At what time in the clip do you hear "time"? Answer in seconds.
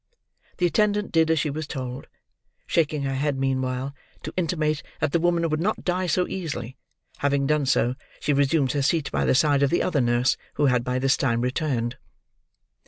11.17-11.41